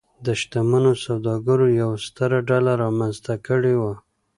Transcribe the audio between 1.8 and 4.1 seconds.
یوه ستره ډله رامنځته کړې وه.